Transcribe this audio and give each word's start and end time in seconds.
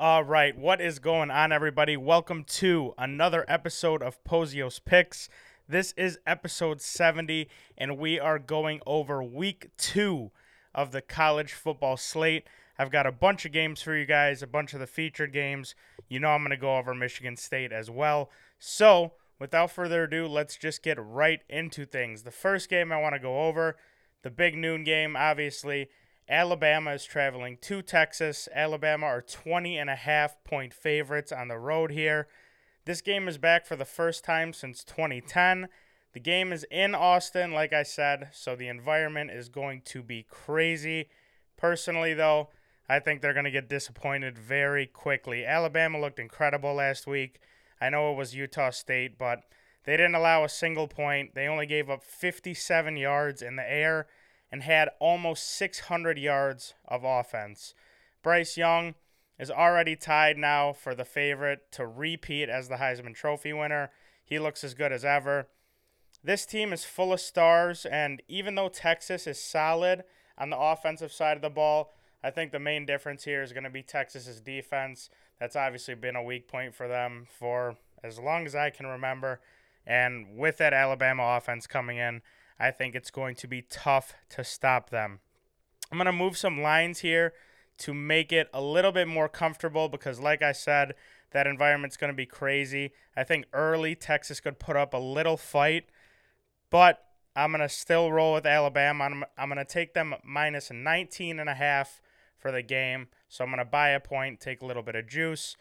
All 0.00 0.22
right, 0.22 0.56
what 0.56 0.80
is 0.80 1.00
going 1.00 1.32
on, 1.32 1.50
everybody? 1.50 1.96
Welcome 1.96 2.44
to 2.44 2.94
another 2.96 3.44
episode 3.48 4.00
of 4.00 4.22
Pozios 4.22 4.80
Picks. 4.84 5.28
This 5.68 5.92
is 5.96 6.20
episode 6.24 6.80
70, 6.80 7.48
and 7.76 7.98
we 7.98 8.20
are 8.20 8.38
going 8.38 8.80
over 8.86 9.24
week 9.24 9.70
two 9.76 10.30
of 10.72 10.92
the 10.92 11.02
college 11.02 11.52
football 11.52 11.96
slate. 11.96 12.46
I've 12.78 12.92
got 12.92 13.08
a 13.08 13.12
bunch 13.12 13.44
of 13.44 13.50
games 13.50 13.82
for 13.82 13.96
you 13.96 14.06
guys, 14.06 14.40
a 14.40 14.46
bunch 14.46 14.72
of 14.72 14.78
the 14.78 14.86
featured 14.86 15.32
games. 15.32 15.74
You 16.08 16.20
know, 16.20 16.28
I'm 16.28 16.42
going 16.42 16.50
to 16.50 16.56
go 16.56 16.76
over 16.76 16.94
Michigan 16.94 17.36
State 17.36 17.72
as 17.72 17.90
well. 17.90 18.30
So, 18.56 19.14
without 19.40 19.72
further 19.72 20.04
ado, 20.04 20.28
let's 20.28 20.56
just 20.56 20.84
get 20.84 20.96
right 21.00 21.40
into 21.48 21.84
things. 21.84 22.22
The 22.22 22.30
first 22.30 22.70
game 22.70 22.92
I 22.92 23.00
want 23.00 23.16
to 23.16 23.20
go 23.20 23.48
over, 23.48 23.76
the 24.22 24.30
big 24.30 24.56
noon 24.56 24.84
game, 24.84 25.16
obviously. 25.16 25.88
Alabama 26.28 26.92
is 26.92 27.04
traveling 27.04 27.56
to 27.62 27.80
Texas. 27.80 28.48
Alabama 28.54 29.06
are 29.06 29.22
20 29.22 29.78
and 29.78 29.88
a 29.88 29.96
half 29.96 30.42
point 30.44 30.74
favorites 30.74 31.32
on 31.32 31.48
the 31.48 31.58
road 31.58 31.90
here. 31.90 32.28
This 32.84 33.00
game 33.00 33.28
is 33.28 33.38
back 33.38 33.66
for 33.66 33.76
the 33.76 33.86
first 33.86 34.24
time 34.24 34.52
since 34.52 34.84
2010. 34.84 35.68
The 36.12 36.20
game 36.20 36.52
is 36.52 36.66
in 36.70 36.94
Austin, 36.94 37.52
like 37.52 37.72
I 37.72 37.82
said, 37.82 38.28
so 38.32 38.54
the 38.54 38.68
environment 38.68 39.30
is 39.30 39.48
going 39.48 39.82
to 39.86 40.02
be 40.02 40.26
crazy. 40.28 41.08
Personally, 41.56 42.12
though, 42.12 42.48
I 42.88 42.98
think 42.98 43.20
they're 43.20 43.34
going 43.34 43.44
to 43.44 43.50
get 43.50 43.68
disappointed 43.68 44.38
very 44.38 44.86
quickly. 44.86 45.46
Alabama 45.46 46.00
looked 46.00 46.18
incredible 46.18 46.74
last 46.74 47.06
week. 47.06 47.40
I 47.80 47.88
know 47.90 48.12
it 48.12 48.16
was 48.16 48.34
Utah 48.34 48.70
State, 48.70 49.18
but 49.18 49.40
they 49.84 49.96
didn't 49.96 50.14
allow 50.14 50.44
a 50.44 50.48
single 50.48 50.88
point. 50.88 51.34
They 51.34 51.46
only 51.46 51.66
gave 51.66 51.88
up 51.88 52.02
57 52.02 52.96
yards 52.96 53.40
in 53.40 53.56
the 53.56 53.70
air 53.70 54.06
and 54.50 54.62
had 54.62 54.90
almost 54.98 55.50
600 55.56 56.18
yards 56.18 56.74
of 56.86 57.04
offense. 57.04 57.74
Bryce 58.22 58.56
Young 58.56 58.94
is 59.38 59.50
already 59.50 59.94
tied 59.94 60.36
now 60.36 60.72
for 60.72 60.94
the 60.94 61.04
favorite 61.04 61.70
to 61.72 61.86
repeat 61.86 62.48
as 62.48 62.68
the 62.68 62.76
Heisman 62.76 63.14
Trophy 63.14 63.52
winner. 63.52 63.90
He 64.24 64.38
looks 64.38 64.64
as 64.64 64.74
good 64.74 64.92
as 64.92 65.04
ever. 65.04 65.48
This 66.24 66.44
team 66.44 66.72
is 66.72 66.84
full 66.84 67.12
of 67.12 67.20
stars, 67.20 67.86
and 67.86 68.22
even 68.26 68.56
though 68.56 68.68
Texas 68.68 69.26
is 69.26 69.40
solid 69.40 70.02
on 70.36 70.50
the 70.50 70.58
offensive 70.58 71.12
side 71.12 71.36
of 71.36 71.42
the 71.42 71.50
ball, 71.50 71.92
I 72.22 72.30
think 72.30 72.50
the 72.50 72.58
main 72.58 72.84
difference 72.84 73.24
here 73.24 73.42
is 73.42 73.52
going 73.52 73.64
to 73.64 73.70
be 73.70 73.82
Texas's 73.82 74.40
defense. 74.40 75.10
That's 75.38 75.54
obviously 75.54 75.94
been 75.94 76.16
a 76.16 76.22
weak 76.22 76.48
point 76.48 76.74
for 76.74 76.88
them 76.88 77.28
for 77.38 77.76
as 78.02 78.18
long 78.18 78.46
as 78.46 78.56
I 78.56 78.70
can 78.70 78.86
remember. 78.86 79.40
And 79.86 80.36
with 80.36 80.58
that 80.58 80.72
Alabama 80.72 81.36
offense 81.36 81.66
coming 81.66 81.98
in, 81.98 82.22
I 82.58 82.70
think 82.70 82.94
it's 82.94 83.10
going 83.10 83.34
to 83.36 83.46
be 83.46 83.62
tough 83.62 84.14
to 84.30 84.44
stop 84.44 84.90
them. 84.90 85.20
I'm 85.90 85.98
going 85.98 86.06
to 86.06 86.12
move 86.12 86.36
some 86.36 86.60
lines 86.60 87.00
here 87.00 87.32
to 87.78 87.94
make 87.94 88.32
it 88.32 88.48
a 88.52 88.60
little 88.60 88.92
bit 88.92 89.08
more 89.08 89.28
comfortable 89.28 89.88
because, 89.88 90.18
like 90.20 90.42
I 90.42 90.52
said, 90.52 90.94
that 91.30 91.46
environment's 91.46 91.96
going 91.96 92.12
to 92.12 92.16
be 92.16 92.26
crazy. 92.26 92.92
I 93.16 93.24
think 93.24 93.46
early 93.52 93.94
Texas 93.94 94.40
could 94.40 94.58
put 94.58 94.76
up 94.76 94.92
a 94.92 94.98
little 94.98 95.36
fight, 95.36 95.84
but 96.70 97.04
I'm 97.36 97.52
going 97.52 97.60
to 97.60 97.68
still 97.68 98.10
roll 98.10 98.34
with 98.34 98.46
Alabama. 98.46 99.04
I'm, 99.04 99.24
I'm 99.36 99.48
going 99.48 99.64
to 99.64 99.64
take 99.64 99.94
them 99.94 100.14
minus 100.24 100.70
19 100.72 101.38
and 101.38 101.48
a 101.48 101.54
half 101.54 102.00
for 102.36 102.50
the 102.50 102.62
game. 102.62 103.08
So 103.28 103.44
I'm 103.44 103.50
going 103.50 103.58
to 103.58 103.64
buy 103.64 103.90
a 103.90 104.00
point, 104.00 104.40
take 104.40 104.62
a 104.62 104.66
little 104.66 104.82
bit 104.82 104.96
of 104.96 105.06
juice. 105.06 105.56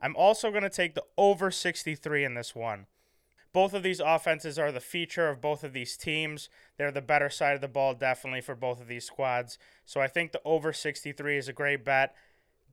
I'm 0.00 0.16
also 0.16 0.50
going 0.50 0.64
to 0.64 0.70
take 0.70 0.94
the 0.94 1.04
over 1.16 1.50
63 1.50 2.24
in 2.24 2.34
this 2.34 2.54
one. 2.54 2.86
Both 3.52 3.74
of 3.74 3.82
these 3.82 4.00
offenses 4.00 4.58
are 4.58 4.72
the 4.72 4.80
feature 4.80 5.28
of 5.28 5.40
both 5.40 5.62
of 5.62 5.72
these 5.72 5.96
teams. 5.96 6.48
They're 6.78 6.90
the 6.90 7.02
better 7.02 7.28
side 7.28 7.54
of 7.54 7.60
the 7.60 7.68
ball, 7.68 7.94
definitely, 7.94 8.40
for 8.40 8.54
both 8.54 8.80
of 8.80 8.88
these 8.88 9.04
squads. 9.04 9.58
So 9.84 10.00
I 10.00 10.08
think 10.08 10.32
the 10.32 10.40
over 10.44 10.72
63 10.72 11.36
is 11.36 11.48
a 11.48 11.52
great 11.52 11.84
bet. 11.84 12.14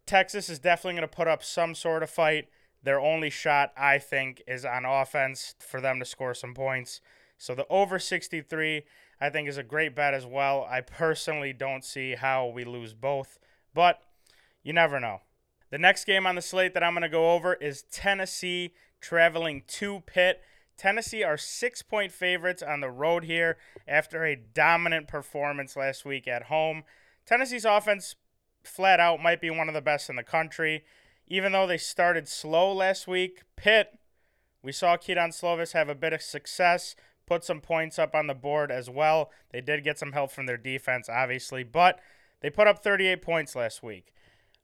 Texas 0.06 0.50
is 0.50 0.60
definitely 0.60 1.00
going 1.00 1.10
to 1.10 1.16
put 1.16 1.28
up 1.28 1.44
some 1.44 1.76
sort 1.76 2.02
of 2.02 2.10
fight. 2.10 2.48
Their 2.82 3.00
only 3.00 3.30
shot, 3.30 3.74
I 3.78 3.98
think, 3.98 4.42
is 4.48 4.64
on 4.64 4.86
offense 4.86 5.56
for 5.60 5.82
them 5.82 6.00
to 6.00 6.06
score 6.06 6.34
some 6.34 6.54
points. 6.54 7.02
So 7.38 7.54
the 7.56 7.68
over 7.70 8.00
63, 8.00 8.84
I 9.20 9.30
think, 9.30 9.50
is 9.50 9.58
a 9.58 9.64
great 9.64 9.96
bet 9.96 10.14
as 10.14 10.26
well. 10.26 10.66
I 10.70 10.82
personally 10.82 11.52
don't 11.52 11.84
see 11.84 12.16
how 12.16 12.48
we 12.48 12.64
lose 12.64 12.94
both, 12.94 13.38
but 13.74 14.02
you 14.64 14.72
never 14.72 15.00
know. 15.00 15.22
The 15.72 15.78
next 15.78 16.06
game 16.06 16.26
on 16.26 16.36
the 16.36 16.42
slate 16.42 16.74
that 16.74 16.84
I'm 16.84 16.94
going 16.94 17.04
to 17.04 17.10
go 17.10 17.34
over 17.34 17.54
is 17.56 17.84
Tennessee 17.84 18.74
traveling 19.02 19.64
to 19.68 20.02
Pitt. 20.06 20.42
Tennessee 20.80 21.24
are 21.24 21.38
six 21.38 21.82
point 21.82 22.12
favorites 22.12 22.64
on 22.64 22.80
the 22.80 22.90
road 22.90 23.26
here 23.26 23.58
after 23.88 24.26
a 24.26 24.38
dominant 24.38 25.08
performance 25.08 25.76
last 25.76 26.06
week 26.06 26.28
at 26.28 26.44
home. 26.44 26.84
Tennessee's 27.26 27.66
offense, 27.66 28.16
flat 28.64 29.00
out, 29.00 29.22
might 29.22 29.42
be 29.42 29.50
one 29.50 29.68
of 29.68 29.74
the 29.74 29.82
best 29.82 30.10
in 30.10 30.16
the 30.16 30.24
country. 30.24 30.86
Even 31.28 31.52
though 31.52 31.68
they 31.68 31.78
started 31.78 32.28
slow 32.28 32.74
last 32.74 33.08
week, 33.08 33.44
Pitt, 33.58 34.00
we 34.64 34.72
saw 34.72 34.96
Kedon 34.96 35.30
Slovis 35.32 35.74
have 35.74 35.90
a 35.90 35.96
bit 35.96 36.14
of 36.14 36.22
success, 36.22 36.96
put 37.28 37.44
some 37.44 37.60
points 37.60 38.00
up 38.00 38.16
on 38.16 38.28
the 38.28 38.34
board 38.34 38.72
as 38.72 38.90
well. 38.90 39.32
They 39.52 39.62
did 39.62 39.84
get 39.84 40.00
some 40.00 40.14
help 40.14 40.32
from 40.32 40.46
their 40.46 40.58
defense, 40.58 41.10
obviously, 41.10 41.64
but 41.64 42.00
they 42.42 42.50
put 42.50 42.68
up 42.68 42.82
38 42.82 43.22
points 43.22 43.54
last 43.54 43.84
week. 43.84 44.14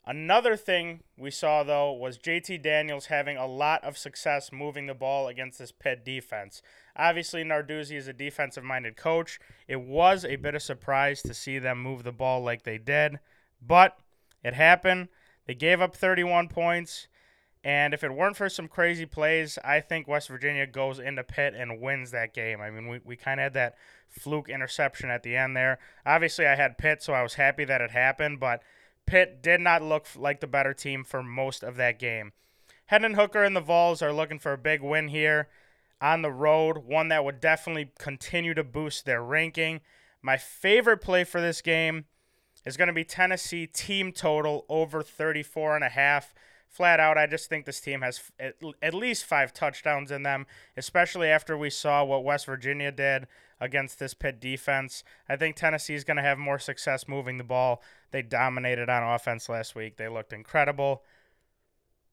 Another 0.08 0.56
thing 0.56 1.02
we 1.18 1.32
saw, 1.32 1.64
though, 1.64 1.92
was 1.92 2.20
JT 2.20 2.62
Daniels 2.62 3.08
having 3.08 3.38
a 3.38 3.48
lot 3.48 3.84
of 3.84 3.98
success 3.98 4.52
moving 4.52 4.86
the 4.86 4.94
ball 4.94 5.28
against 5.28 5.58
this 5.58 5.72
Pitt 5.72 6.06
defense. 6.06 6.62
Obviously, 6.96 7.44
Narduzzi 7.44 7.98
is 7.98 8.08
a 8.08 8.14
defensive 8.14 8.64
minded 8.64 8.98
coach. 8.98 9.40
It 9.68 9.82
was 9.82 10.24
a 10.24 10.36
bit 10.36 10.54
of 10.54 10.62
surprise 10.62 11.24
to 11.24 11.34
see 11.34 11.58
them 11.58 11.82
move 11.82 12.04
the 12.04 12.12
ball 12.12 12.42
like 12.42 12.64
they 12.64 12.78
did, 12.78 13.20
but 13.60 13.98
it 14.44 14.54
happened. 14.54 15.08
They 15.48 15.56
gave 15.56 15.82
up 15.82 15.96
31 15.96 16.50
points. 16.50 17.08
And 17.64 17.96
if 17.96 18.04
it 18.04 18.14
weren't 18.14 18.38
for 18.38 18.48
some 18.48 18.68
crazy 18.68 19.08
plays, 19.08 19.58
I 19.66 19.80
think 19.80 20.08
West 20.08 20.28
Virginia 20.28 20.68
goes 20.68 21.00
into 21.00 21.24
Pitt 21.24 21.56
and 21.58 21.82
wins 21.82 22.12
that 22.12 22.32
game. 22.32 22.62
I 22.62 22.70
mean, 22.70 22.88
we, 22.88 23.00
we 23.04 23.16
kind 23.16 23.40
of 23.40 23.46
had 23.46 23.54
that 23.56 23.76
fluke 24.08 24.50
interception 24.50 25.10
at 25.10 25.24
the 25.24 25.36
end 25.36 25.58
there. 25.58 25.80
Obviously, 26.06 26.46
I 26.46 26.54
had 26.54 26.78
Pitt, 26.78 27.02
so 27.02 27.14
I 27.14 27.24
was 27.24 27.34
happy 27.34 27.66
that 27.66 27.82
it 27.82 27.90
happened, 27.90 28.40
but 28.40 28.62
Pitt 29.06 29.42
did 29.42 29.62
not 29.62 29.82
look 29.82 30.08
like 30.16 30.40
the 30.40 30.48
better 30.48 30.74
team 30.74 31.04
for 31.04 31.22
most 31.22 31.64
of 31.64 31.76
that 31.78 32.00
game. 32.00 32.34
Hendon 32.88 33.16
Hooker 33.16 33.44
and 33.44 33.56
the 33.56 33.62
Vols 33.62 34.02
are 34.02 34.14
looking 34.14 34.40
for 34.40 34.54
a 34.54 34.58
big 34.58 34.82
win 34.82 35.08
here 35.08 35.48
on 36.02 36.22
the 36.22 36.32
road, 36.32 36.80
one 36.80 37.08
that 37.08 37.24
would 37.24 37.40
definitely 37.40 37.92
continue 37.98 38.54
to 38.54 38.64
boost 38.64 39.06
their 39.06 39.24
ranking. 39.24 39.82
My 40.22 40.38
favorite 40.38 41.00
play 41.00 41.24
for 41.24 41.42
this 41.42 41.62
game 41.62 42.06
is 42.66 42.78
going 42.78 42.88
to 42.88 42.94
be 42.94 43.04
Tennessee 43.04 43.68
team 43.68 44.12
total 44.12 44.66
over 44.70 45.02
34 45.02 45.76
and 45.76 45.84
a 45.84 45.90
half. 45.90 46.34
Flat 46.68 47.00
out, 47.00 47.18
I 47.18 47.28
just 47.28 47.48
think 47.48 47.66
this 47.66 47.80
team 47.80 48.02
has 48.02 48.32
at, 48.40 48.94
least 48.94 49.24
five 49.24 49.54
touchdowns 49.54 50.12
in 50.12 50.24
them, 50.24 50.46
especially 50.76 51.30
after 51.30 51.58
we 51.58 51.70
saw 51.70 52.04
what 52.04 52.24
West 52.24 52.46
Virginia 52.48 52.92
did 52.92 53.28
against 53.60 54.00
this 54.00 54.14
Pitt 54.14 54.40
defense. 54.40 55.04
I 55.30 55.36
think 55.36 55.56
Tennessee 55.56 55.96
is 55.96 56.04
going 56.04 56.18
to 56.18 56.24
have 56.24 56.38
more 56.38 56.60
success 56.60 57.08
moving 57.08 57.38
the 57.38 57.44
ball. 57.44 57.82
They 58.12 58.22
dominated 58.22 58.90
on 58.90 59.04
offense 59.04 59.50
last 59.50 59.76
week, 59.76 59.98
they 59.98 60.08
looked 60.08 60.34
incredible. 60.34 61.04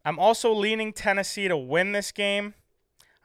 I'm 0.05 0.19
also 0.19 0.53
leaning 0.53 0.93
Tennessee 0.93 1.49
to 1.49 1.57
win 1.57 1.93
this 1.93 2.11
game. 2.11 2.55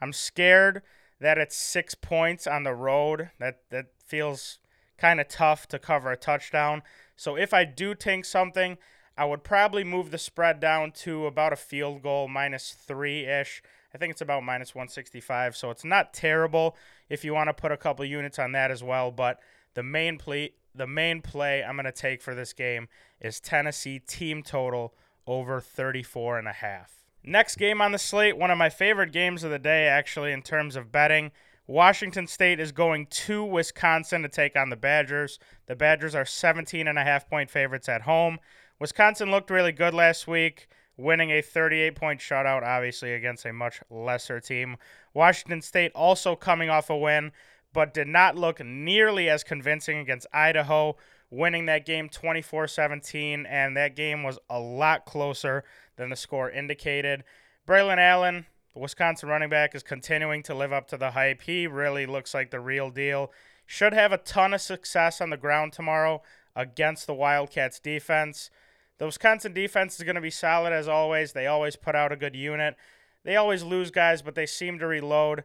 I'm 0.00 0.12
scared 0.12 0.82
that 1.20 1.38
it's 1.38 1.56
six 1.56 1.94
points 1.94 2.46
on 2.46 2.62
the 2.62 2.74
road. 2.74 3.30
That 3.40 3.62
that 3.70 3.86
feels 4.04 4.58
kind 4.96 5.20
of 5.20 5.28
tough 5.28 5.66
to 5.68 5.78
cover 5.78 6.10
a 6.10 6.16
touchdown. 6.16 6.82
So 7.16 7.36
if 7.36 7.52
I 7.52 7.64
do 7.64 7.94
tank 7.94 8.24
something, 8.24 8.78
I 9.16 9.24
would 9.24 9.42
probably 9.42 9.82
move 9.82 10.10
the 10.10 10.18
spread 10.18 10.60
down 10.60 10.92
to 10.92 11.26
about 11.26 11.52
a 11.52 11.56
field 11.56 12.02
goal 12.02 12.28
minus 12.28 12.70
three 12.70 13.26
ish. 13.26 13.62
I 13.98 14.00
think 14.00 14.12
it's 14.12 14.20
about 14.20 14.44
minus 14.44 14.76
165, 14.76 15.56
so 15.56 15.70
it's 15.70 15.84
not 15.84 16.14
terrible 16.14 16.76
if 17.08 17.24
you 17.24 17.34
want 17.34 17.48
to 17.48 17.52
put 17.52 17.72
a 17.72 17.76
couple 17.76 18.04
units 18.04 18.38
on 18.38 18.52
that 18.52 18.70
as 18.70 18.80
well. 18.80 19.10
But 19.10 19.40
the 19.74 19.82
main 19.82 20.18
play, 20.18 20.52
the 20.72 20.86
main 20.86 21.20
play 21.20 21.64
I'm 21.64 21.74
going 21.74 21.84
to 21.84 21.90
take 21.90 22.22
for 22.22 22.32
this 22.32 22.52
game 22.52 22.86
is 23.20 23.40
Tennessee 23.40 23.98
team 23.98 24.44
total 24.44 24.94
over 25.26 25.60
34 25.60 26.38
and 26.38 26.46
a 26.46 26.52
half. 26.52 26.92
Next 27.24 27.56
game 27.56 27.80
on 27.80 27.90
the 27.90 27.98
slate, 27.98 28.38
one 28.38 28.52
of 28.52 28.56
my 28.56 28.68
favorite 28.68 29.10
games 29.10 29.42
of 29.42 29.50
the 29.50 29.58
day, 29.58 29.88
actually, 29.88 30.30
in 30.30 30.42
terms 30.42 30.76
of 30.76 30.92
betting. 30.92 31.32
Washington 31.66 32.28
State 32.28 32.60
is 32.60 32.70
going 32.70 33.06
to 33.06 33.42
Wisconsin 33.44 34.22
to 34.22 34.28
take 34.28 34.54
on 34.54 34.70
the 34.70 34.76
Badgers. 34.76 35.40
The 35.66 35.74
Badgers 35.74 36.14
are 36.14 36.24
17 36.24 36.86
and 36.86 36.98
a 37.00 37.02
half 37.02 37.28
point 37.28 37.50
favorites 37.50 37.88
at 37.88 38.02
home. 38.02 38.38
Wisconsin 38.78 39.32
looked 39.32 39.50
really 39.50 39.72
good 39.72 39.92
last 39.92 40.28
week 40.28 40.68
winning 40.98 41.30
a 41.30 41.40
38 41.40 41.94
point 41.94 42.20
shutout, 42.20 42.62
obviously, 42.62 43.14
against 43.14 43.46
a 43.46 43.52
much 43.52 43.80
lesser 43.88 44.40
team. 44.40 44.76
Washington 45.14 45.62
State 45.62 45.92
also 45.94 46.36
coming 46.36 46.68
off 46.68 46.90
a 46.90 46.96
win, 46.96 47.32
but 47.72 47.94
did 47.94 48.08
not 48.08 48.36
look 48.36 48.62
nearly 48.62 49.30
as 49.30 49.44
convincing 49.44 49.98
against 49.98 50.26
Idaho, 50.32 50.96
winning 51.30 51.66
that 51.66 51.86
game 51.86 52.08
24 52.08 52.66
17, 52.68 53.46
and 53.46 53.76
that 53.76 53.96
game 53.96 54.22
was 54.22 54.38
a 54.50 54.58
lot 54.58 55.06
closer 55.06 55.64
than 55.96 56.10
the 56.10 56.16
score 56.16 56.50
indicated. 56.50 57.24
Braylon 57.66 57.98
Allen, 57.98 58.46
the 58.74 58.80
Wisconsin 58.80 59.28
running 59.28 59.50
back, 59.50 59.74
is 59.74 59.82
continuing 59.82 60.42
to 60.42 60.54
live 60.54 60.72
up 60.72 60.88
to 60.88 60.96
the 60.96 61.12
hype. 61.12 61.42
He 61.42 61.66
really 61.66 62.06
looks 62.06 62.34
like 62.34 62.50
the 62.50 62.60
real 62.60 62.90
deal. 62.90 63.32
Should 63.66 63.92
have 63.92 64.12
a 64.12 64.18
ton 64.18 64.54
of 64.54 64.62
success 64.62 65.20
on 65.20 65.30
the 65.30 65.36
ground 65.36 65.74
tomorrow 65.74 66.22
against 66.56 67.06
the 67.06 67.14
Wildcats 67.14 67.78
defense. 67.78 68.50
The 68.98 69.06
Wisconsin 69.06 69.52
defense 69.52 69.96
is 69.96 70.04
going 70.04 70.16
to 70.16 70.20
be 70.20 70.30
solid 70.30 70.72
as 70.72 70.88
always. 70.88 71.32
They 71.32 71.46
always 71.46 71.76
put 71.76 71.94
out 71.94 72.12
a 72.12 72.16
good 72.16 72.34
unit. 72.34 72.76
They 73.24 73.36
always 73.36 73.62
lose 73.62 73.90
guys, 73.90 74.22
but 74.22 74.34
they 74.34 74.46
seem 74.46 74.78
to 74.78 74.86
reload. 74.86 75.44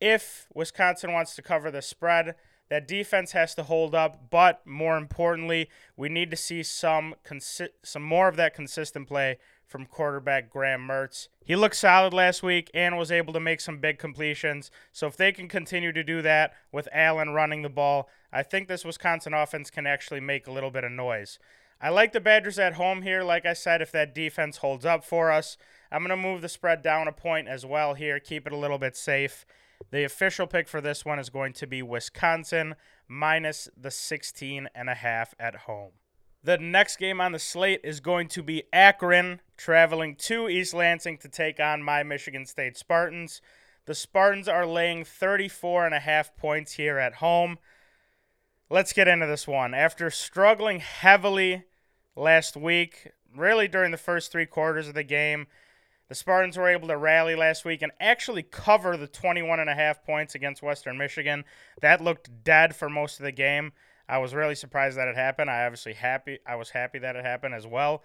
If 0.00 0.46
Wisconsin 0.54 1.12
wants 1.12 1.34
to 1.36 1.42
cover 1.42 1.70
the 1.70 1.82
spread, 1.82 2.34
that 2.68 2.86
defense 2.86 3.32
has 3.32 3.54
to 3.54 3.62
hold 3.62 3.94
up, 3.94 4.30
but 4.30 4.66
more 4.66 4.96
importantly, 4.96 5.70
we 5.96 6.08
need 6.08 6.30
to 6.30 6.36
see 6.36 6.62
some 6.62 7.14
consi- 7.24 7.70
some 7.82 8.02
more 8.02 8.28
of 8.28 8.36
that 8.36 8.54
consistent 8.54 9.08
play 9.08 9.38
from 9.66 9.86
quarterback 9.86 10.50
Graham 10.50 10.86
Mertz. 10.86 11.28
He 11.44 11.56
looked 11.56 11.76
solid 11.76 12.12
last 12.12 12.42
week 12.42 12.70
and 12.74 12.96
was 12.96 13.12
able 13.12 13.32
to 13.32 13.40
make 13.40 13.60
some 13.60 13.78
big 13.78 13.98
completions. 13.98 14.70
So 14.92 15.06
if 15.06 15.16
they 15.16 15.32
can 15.32 15.48
continue 15.48 15.92
to 15.92 16.04
do 16.04 16.22
that 16.22 16.54
with 16.72 16.88
Allen 16.92 17.30
running 17.30 17.62
the 17.62 17.68
ball, 17.68 18.08
I 18.32 18.42
think 18.42 18.68
this 18.68 18.84
Wisconsin 18.84 19.34
offense 19.34 19.70
can 19.70 19.86
actually 19.86 20.20
make 20.20 20.46
a 20.46 20.52
little 20.52 20.70
bit 20.70 20.84
of 20.84 20.92
noise. 20.92 21.38
I 21.80 21.90
like 21.90 22.12
the 22.12 22.20
Badgers 22.20 22.58
at 22.58 22.74
home 22.74 23.02
here, 23.02 23.22
like 23.22 23.46
I 23.46 23.52
said, 23.52 23.80
if 23.80 23.92
that 23.92 24.14
defense 24.14 24.58
holds 24.58 24.84
up 24.84 25.04
for 25.04 25.30
us. 25.30 25.56
I'm 25.92 26.00
going 26.00 26.10
to 26.10 26.16
move 26.16 26.42
the 26.42 26.48
spread 26.48 26.82
down 26.82 27.08
a 27.08 27.12
point 27.12 27.48
as 27.48 27.64
well 27.64 27.94
here, 27.94 28.18
keep 28.18 28.46
it 28.46 28.52
a 28.52 28.56
little 28.56 28.78
bit 28.78 28.96
safe. 28.96 29.46
The 29.90 30.04
official 30.04 30.46
pick 30.46 30.68
for 30.68 30.80
this 30.80 31.04
one 31.04 31.18
is 31.18 31.30
going 31.30 31.52
to 31.54 31.66
be 31.66 31.82
Wisconsin 31.82 32.74
minus 33.06 33.68
the 33.76 33.90
16 33.90 34.68
and 34.74 34.90
a 34.90 34.94
half 34.94 35.34
at 35.38 35.54
home. 35.54 35.92
The 36.42 36.58
next 36.58 36.96
game 36.96 37.20
on 37.20 37.32
the 37.32 37.38
slate 37.38 37.80
is 37.84 38.00
going 38.00 38.28
to 38.28 38.42
be 38.42 38.64
Akron 38.72 39.40
traveling 39.56 40.14
to 40.16 40.48
East 40.48 40.74
Lansing 40.74 41.18
to 41.18 41.28
take 41.28 41.60
on 41.60 41.82
my 41.82 42.02
Michigan 42.02 42.46
State 42.46 42.76
Spartans. 42.76 43.40
The 43.86 43.94
Spartans 43.94 44.48
are 44.48 44.66
laying 44.66 45.04
34 45.04 45.86
and 45.86 45.94
a 45.94 46.00
half 46.00 46.36
points 46.36 46.72
here 46.72 46.98
at 46.98 47.14
home. 47.14 47.58
Let's 48.70 48.92
get 48.92 49.08
into 49.08 49.26
this 49.26 49.46
one. 49.48 49.74
After 49.74 50.10
struggling 50.10 50.80
heavily 50.80 51.64
last 52.18 52.56
week, 52.56 53.12
really 53.34 53.68
during 53.68 53.90
the 53.92 53.96
first 53.96 54.32
3 54.32 54.46
quarters 54.46 54.88
of 54.88 54.94
the 54.94 55.04
game, 55.04 55.46
the 56.08 56.14
Spartans 56.14 56.56
were 56.56 56.68
able 56.68 56.88
to 56.88 56.96
rally 56.96 57.34
last 57.34 57.64
week 57.64 57.82
and 57.82 57.92
actually 58.00 58.42
cover 58.42 58.96
the 58.96 59.06
21 59.06 59.60
and 59.60 59.68
a 59.68 59.74
half 59.74 60.02
points 60.04 60.34
against 60.34 60.62
Western 60.62 60.96
Michigan. 60.96 61.44
That 61.80 62.00
looked 62.00 62.44
dead 62.44 62.74
for 62.74 62.88
most 62.88 63.20
of 63.20 63.24
the 63.24 63.32
game. 63.32 63.72
I 64.08 64.18
was 64.18 64.34
really 64.34 64.54
surprised 64.54 64.96
that 64.96 65.08
it 65.08 65.16
happened. 65.16 65.50
I 65.50 65.66
obviously 65.66 65.92
happy 65.92 66.38
I 66.46 66.56
was 66.56 66.70
happy 66.70 66.98
that 67.00 67.14
it 67.14 67.24
happened 67.24 67.54
as 67.54 67.66
well. 67.66 68.02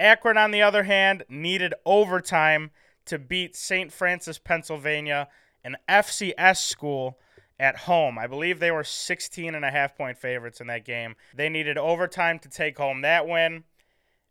Akron 0.00 0.36
on 0.36 0.50
the 0.50 0.62
other 0.62 0.82
hand 0.82 1.22
needed 1.28 1.74
overtime 1.86 2.72
to 3.06 3.18
beat 3.20 3.54
St. 3.54 3.92
Francis, 3.92 4.38
Pennsylvania, 4.38 5.28
an 5.62 5.76
FCS 5.88 6.56
school 6.56 7.20
at 7.58 7.78
home. 7.78 8.18
I 8.18 8.26
believe 8.26 8.58
they 8.58 8.70
were 8.70 8.84
16 8.84 9.54
and 9.54 9.64
a 9.64 9.70
half 9.70 9.96
point 9.96 10.18
favorites 10.18 10.60
in 10.60 10.66
that 10.66 10.84
game. 10.84 11.16
They 11.34 11.48
needed 11.48 11.78
overtime 11.78 12.38
to 12.40 12.48
take 12.48 12.78
home 12.78 13.02
that 13.02 13.26
win. 13.28 13.64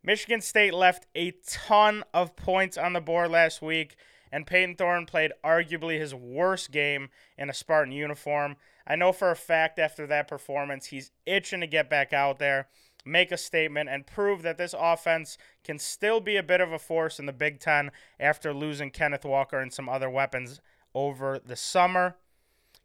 Michigan 0.02 0.42
State 0.42 0.74
left 0.74 1.06
a 1.14 1.32
ton 1.46 2.04
of 2.12 2.36
points 2.36 2.76
on 2.76 2.92
the 2.92 3.00
board 3.00 3.30
last 3.30 3.62
week, 3.62 3.96
and 4.30 4.46
Payton 4.46 4.76
Thorne 4.76 5.06
played 5.06 5.32
arguably 5.42 5.98
his 5.98 6.14
worst 6.14 6.70
game 6.70 7.08
in 7.38 7.48
a 7.48 7.54
Spartan 7.54 7.92
uniform. 7.92 8.56
I 8.86 8.96
know 8.96 9.12
for 9.12 9.30
a 9.30 9.36
fact 9.36 9.78
after 9.78 10.06
that 10.06 10.28
performance, 10.28 10.86
he's 10.86 11.10
itching 11.24 11.60
to 11.62 11.66
get 11.66 11.88
back 11.88 12.12
out 12.12 12.38
there, 12.38 12.68
make 13.06 13.32
a 13.32 13.38
statement, 13.38 13.88
and 13.88 14.06
prove 14.06 14.42
that 14.42 14.58
this 14.58 14.74
offense 14.78 15.38
can 15.64 15.78
still 15.78 16.20
be 16.20 16.36
a 16.36 16.42
bit 16.42 16.60
of 16.60 16.70
a 16.70 16.78
force 16.78 17.18
in 17.18 17.24
the 17.24 17.32
Big 17.32 17.58
Ten 17.58 17.90
after 18.20 18.52
losing 18.52 18.90
Kenneth 18.90 19.24
Walker 19.24 19.58
and 19.58 19.72
some 19.72 19.88
other 19.88 20.10
weapons 20.10 20.60
over 20.94 21.40
the 21.42 21.56
summer. 21.56 22.16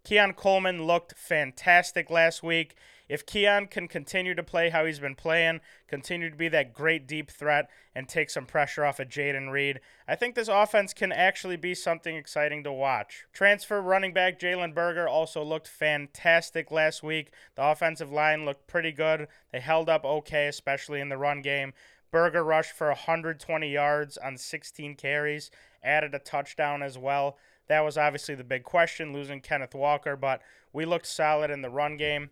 Keon 0.04 0.34
Coleman 0.34 0.86
looked 0.86 1.18
fantastic 1.18 2.10
last 2.10 2.42
week. 2.42 2.76
If 3.10 3.26
Keon 3.26 3.68
can 3.68 3.88
continue 3.88 4.36
to 4.36 4.44
play 4.44 4.70
how 4.70 4.86
he's 4.86 5.00
been 5.00 5.16
playing, 5.16 5.62
continue 5.88 6.30
to 6.30 6.36
be 6.36 6.48
that 6.50 6.74
great 6.76 7.08
deep 7.08 7.32
threat, 7.32 7.70
and 7.96 8.08
take 8.08 8.30
some 8.30 8.46
pressure 8.46 8.86
off 8.86 9.00
of 9.00 9.10
Jayden 9.10 9.52
Reed, 9.52 9.82
I 10.08 10.16
think 10.16 10.36
this 10.36 10.48
offense 10.48 10.94
can 10.94 11.12
actually 11.12 11.58
be 11.58 11.74
something 11.74 12.16
exciting 12.16 12.64
to 12.64 12.72
watch. 12.72 13.26
Transfer 13.34 13.82
running 13.82 14.14
back 14.14 14.40
Jalen 14.40 14.76
Berger 14.76 15.08
also 15.08 15.44
looked 15.44 15.68
fantastic 15.68 16.72
last 16.72 17.02
week. 17.02 17.34
The 17.56 17.66
offensive 17.66 18.12
line 18.12 18.46
looked 18.46 18.68
pretty 18.68 18.92
good. 18.92 19.28
They 19.52 19.60
held 19.60 19.90
up 19.90 20.06
okay, 20.06 20.48
especially 20.48 21.02
in 21.02 21.10
the 21.10 21.18
run 21.18 21.42
game. 21.42 21.74
Berger 22.12 22.44
rushed 22.44 22.72
for 22.72 22.88
120 22.88 23.70
yards 23.70 24.18
on 24.18 24.38
16 24.38 24.96
carries, 24.96 25.52
added 25.84 26.14
a 26.16 26.20
touchdown 26.20 26.82
as 26.82 26.98
well. 26.98 27.38
That 27.70 27.86
was 27.86 27.98
obviously 27.98 28.36
the 28.36 28.44
big 28.44 28.64
question, 28.64 29.14
losing 29.14 29.42
Kenneth 29.42 29.76
Walker, 29.76 30.16
but 30.16 30.42
we 30.74 30.86
looked 30.86 31.06
solid 31.06 31.52
in 31.52 31.62
the 31.62 31.70
run 31.70 31.98
game. 31.98 32.32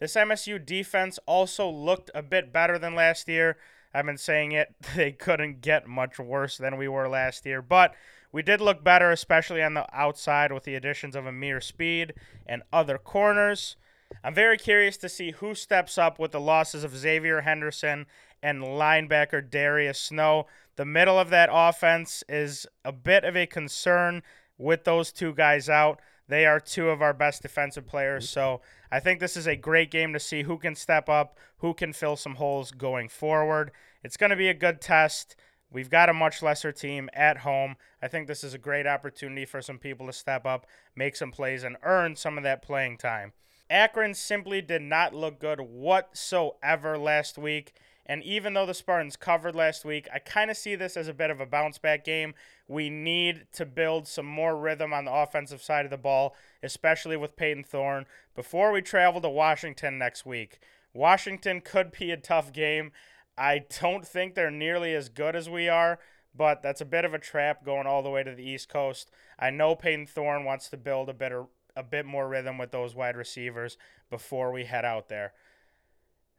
This 0.00 0.14
MSU 0.14 0.64
defense 0.64 1.18
also 1.26 1.68
looked 1.70 2.10
a 2.14 2.22
bit 2.22 2.52
better 2.52 2.78
than 2.78 2.94
last 2.94 3.28
year. 3.28 3.56
I've 3.94 4.04
been 4.04 4.18
saying 4.18 4.52
it, 4.52 4.74
they 4.96 5.12
couldn't 5.12 5.60
get 5.60 5.86
much 5.86 6.18
worse 6.18 6.58
than 6.58 6.76
we 6.76 6.88
were 6.88 7.08
last 7.08 7.46
year, 7.46 7.62
but 7.62 7.94
we 8.32 8.42
did 8.42 8.60
look 8.60 8.82
better, 8.82 9.12
especially 9.12 9.62
on 9.62 9.74
the 9.74 9.86
outside 9.96 10.52
with 10.52 10.64
the 10.64 10.74
additions 10.74 11.14
of 11.14 11.24
Ameer 11.24 11.60
Speed 11.60 12.14
and 12.44 12.64
other 12.72 12.98
corners. 12.98 13.76
I'm 14.24 14.34
very 14.34 14.58
curious 14.58 14.96
to 14.98 15.08
see 15.08 15.30
who 15.30 15.54
steps 15.54 15.96
up 15.98 16.18
with 16.18 16.32
the 16.32 16.40
losses 16.40 16.82
of 16.82 16.96
Xavier 16.96 17.42
Henderson 17.42 18.06
and 18.42 18.62
linebacker 18.62 19.48
Darius 19.48 20.00
Snow. 20.00 20.46
The 20.74 20.84
middle 20.84 21.18
of 21.18 21.30
that 21.30 21.48
offense 21.52 22.24
is 22.28 22.66
a 22.84 22.92
bit 22.92 23.22
of 23.22 23.36
a 23.36 23.46
concern 23.46 24.22
with 24.58 24.84
those 24.84 25.12
two 25.12 25.34
guys 25.34 25.68
out. 25.68 26.00
They 26.26 26.46
are 26.46 26.60
two 26.60 26.88
of 26.88 27.02
our 27.02 27.12
best 27.12 27.42
defensive 27.42 27.86
players. 27.86 28.28
So 28.28 28.60
I 28.90 29.00
think 29.00 29.20
this 29.20 29.36
is 29.36 29.46
a 29.46 29.56
great 29.56 29.90
game 29.90 30.12
to 30.12 30.20
see 30.20 30.42
who 30.42 30.58
can 30.58 30.74
step 30.74 31.08
up, 31.08 31.38
who 31.58 31.74
can 31.74 31.92
fill 31.92 32.16
some 32.16 32.36
holes 32.36 32.70
going 32.70 33.08
forward. 33.08 33.72
It's 34.02 34.16
going 34.16 34.30
to 34.30 34.36
be 34.36 34.48
a 34.48 34.54
good 34.54 34.80
test. 34.80 35.36
We've 35.70 35.90
got 35.90 36.08
a 36.08 36.14
much 36.14 36.42
lesser 36.42 36.72
team 36.72 37.10
at 37.12 37.38
home. 37.38 37.76
I 38.00 38.08
think 38.08 38.28
this 38.28 38.44
is 38.44 38.54
a 38.54 38.58
great 38.58 38.86
opportunity 38.86 39.44
for 39.44 39.60
some 39.60 39.78
people 39.78 40.06
to 40.06 40.12
step 40.12 40.46
up, 40.46 40.66
make 40.94 41.16
some 41.16 41.32
plays, 41.32 41.64
and 41.64 41.76
earn 41.82 42.16
some 42.16 42.38
of 42.38 42.44
that 42.44 42.62
playing 42.62 42.98
time. 42.98 43.32
Akron 43.68 44.14
simply 44.14 44.62
did 44.62 44.82
not 44.82 45.14
look 45.14 45.40
good 45.40 45.60
whatsoever 45.60 46.96
last 46.96 47.38
week. 47.38 47.74
And 48.06 48.22
even 48.22 48.52
though 48.52 48.66
the 48.66 48.74
Spartans 48.74 49.16
covered 49.16 49.54
last 49.54 49.84
week, 49.84 50.08
I 50.12 50.18
kind 50.18 50.50
of 50.50 50.56
see 50.56 50.74
this 50.74 50.96
as 50.96 51.08
a 51.08 51.14
bit 51.14 51.30
of 51.30 51.40
a 51.40 51.46
bounce 51.46 51.78
back 51.78 52.04
game. 52.04 52.34
We 52.68 52.90
need 52.90 53.46
to 53.54 53.64
build 53.64 54.06
some 54.06 54.26
more 54.26 54.56
rhythm 54.56 54.92
on 54.92 55.06
the 55.06 55.12
offensive 55.12 55.62
side 55.62 55.86
of 55.86 55.90
the 55.90 55.96
ball, 55.96 56.34
especially 56.62 57.16
with 57.16 57.36
Payton 57.36 57.64
Thorne, 57.64 58.04
before 58.34 58.72
we 58.72 58.82
travel 58.82 59.20
to 59.22 59.28
Washington 59.30 59.98
next 59.98 60.26
week. 60.26 60.58
Washington 60.92 61.60
could 61.60 61.92
be 61.92 62.10
a 62.10 62.16
tough 62.16 62.52
game. 62.52 62.92
I 63.36 63.64
don't 63.80 64.06
think 64.06 64.34
they're 64.34 64.50
nearly 64.50 64.94
as 64.94 65.08
good 65.08 65.34
as 65.34 65.48
we 65.48 65.68
are, 65.68 65.98
but 66.36 66.62
that's 66.62 66.80
a 66.80 66.86
bit 66.86 67.04
of 67.04 67.14
a 67.14 67.18
trap 67.18 67.64
going 67.64 67.86
all 67.86 68.02
the 68.02 68.10
way 68.10 68.22
to 68.22 68.34
the 68.34 68.48
East 68.48 68.68
Coast. 68.68 69.10
I 69.38 69.50
know 69.50 69.74
Payton 69.74 70.06
Thorne 70.06 70.44
wants 70.44 70.68
to 70.68 70.76
build 70.76 71.08
a 71.08 71.14
bit, 71.14 71.32
a 71.74 71.82
bit 71.82 72.06
more 72.06 72.28
rhythm 72.28 72.58
with 72.58 72.70
those 72.70 72.94
wide 72.94 73.16
receivers 73.16 73.76
before 74.10 74.52
we 74.52 74.64
head 74.64 74.84
out 74.84 75.08
there. 75.08 75.32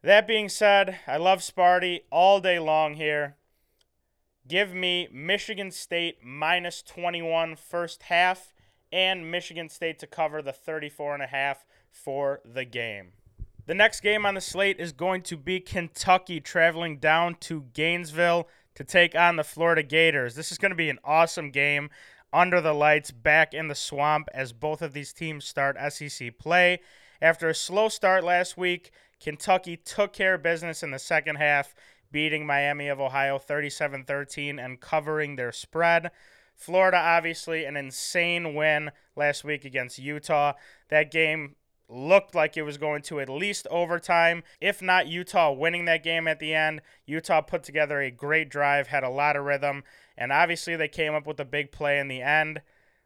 That 0.02 0.26
being 0.26 0.48
said, 0.48 1.00
I 1.06 1.16
love 1.16 1.40
Sparty 1.40 2.00
all 2.10 2.40
day 2.40 2.58
long 2.58 2.94
here. 2.94 3.36
Give 4.46 4.72
me 4.72 5.08
Michigan 5.12 5.70
State 5.70 6.18
minus 6.22 6.82
21 6.82 7.56
first 7.56 8.04
half 8.04 8.52
and 8.92 9.30
Michigan 9.30 9.68
State 9.68 9.98
to 9.98 10.06
cover 10.06 10.42
the 10.42 10.52
34 10.52 11.14
and 11.14 11.22
a 11.22 11.26
half 11.26 11.66
for 11.90 12.40
the 12.44 12.64
game. 12.64 13.12
The 13.66 13.74
next 13.74 14.00
game 14.00 14.24
on 14.24 14.34
the 14.34 14.40
slate 14.40 14.78
is 14.78 14.92
going 14.92 15.22
to 15.22 15.36
be 15.36 15.58
Kentucky 15.58 16.40
traveling 16.40 16.98
down 16.98 17.34
to 17.40 17.64
Gainesville 17.72 18.48
to 18.76 18.84
take 18.84 19.16
on 19.16 19.34
the 19.34 19.42
Florida 19.42 19.82
Gators. 19.82 20.36
This 20.36 20.52
is 20.52 20.58
going 20.58 20.70
to 20.70 20.76
be 20.76 20.90
an 20.90 21.00
awesome 21.02 21.50
game 21.50 21.90
under 22.32 22.60
the 22.60 22.74
lights 22.74 23.10
back 23.10 23.54
in 23.54 23.66
the 23.66 23.74
swamp 23.74 24.28
as 24.32 24.52
both 24.52 24.82
of 24.82 24.92
these 24.92 25.12
teams 25.12 25.44
start 25.44 25.76
SEC 25.92 26.38
play. 26.38 26.78
After 27.20 27.48
a 27.48 27.54
slow 27.54 27.88
start 27.88 28.22
last 28.22 28.56
week, 28.56 28.92
Kentucky 29.20 29.76
took 29.76 30.12
care 30.12 30.34
of 30.34 30.42
business 30.42 30.82
in 30.82 30.90
the 30.90 30.98
second 30.98 31.36
half, 31.36 31.74
beating 32.10 32.46
Miami 32.46 32.88
of 32.88 33.00
Ohio 33.00 33.38
37 33.38 34.04
13 34.04 34.58
and 34.58 34.80
covering 34.80 35.36
their 35.36 35.52
spread. 35.52 36.10
Florida, 36.54 36.96
obviously, 36.96 37.64
an 37.64 37.76
insane 37.76 38.54
win 38.54 38.90
last 39.14 39.44
week 39.44 39.64
against 39.64 39.98
Utah. 39.98 40.54
That 40.88 41.10
game 41.10 41.56
looked 41.88 42.34
like 42.34 42.56
it 42.56 42.62
was 42.62 42.78
going 42.78 43.02
to 43.02 43.20
at 43.20 43.28
least 43.28 43.66
overtime, 43.70 44.42
if 44.60 44.82
not 44.82 45.06
Utah 45.06 45.52
winning 45.52 45.84
that 45.84 46.02
game 46.02 46.26
at 46.26 46.40
the 46.40 46.54
end. 46.54 46.80
Utah 47.04 47.42
put 47.42 47.62
together 47.62 48.00
a 48.00 48.10
great 48.10 48.48
drive, 48.48 48.88
had 48.88 49.04
a 49.04 49.10
lot 49.10 49.36
of 49.36 49.44
rhythm, 49.44 49.84
and 50.16 50.32
obviously 50.32 50.76
they 50.76 50.88
came 50.88 51.14
up 51.14 51.26
with 51.26 51.38
a 51.38 51.44
big 51.44 51.70
play 51.70 51.98
in 51.98 52.08
the 52.08 52.22
end. 52.22 52.62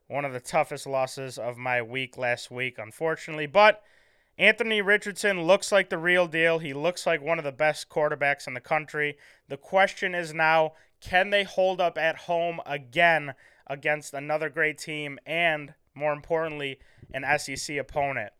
One 0.06 0.24
of 0.24 0.32
the 0.32 0.40
toughest 0.40 0.86
losses 0.86 1.38
of 1.38 1.56
my 1.56 1.82
week 1.82 2.16
last 2.16 2.50
week, 2.50 2.78
unfortunately. 2.78 3.46
But 3.46 3.82
Anthony 4.38 4.80
Richardson 4.80 5.42
looks 5.42 5.70
like 5.70 5.90
the 5.90 5.98
real 5.98 6.26
deal. 6.26 6.58
He 6.58 6.72
looks 6.72 7.06
like 7.06 7.20
one 7.20 7.38
of 7.38 7.44
the 7.44 7.52
best 7.52 7.88
quarterbacks 7.88 8.46
in 8.46 8.54
the 8.54 8.60
country. 8.60 9.18
The 9.48 9.56
question 9.56 10.14
is 10.14 10.32
now 10.32 10.72
can 11.00 11.30
they 11.30 11.44
hold 11.44 11.80
up 11.80 11.96
at 11.96 12.16
home 12.16 12.60
again 12.66 13.34
against 13.66 14.14
another 14.14 14.48
great 14.50 14.78
team 14.78 15.18
and, 15.24 15.74
more 15.94 16.12
importantly, 16.12 16.78
an 17.12 17.24
SEC 17.38 17.76
opponent? 17.76 18.32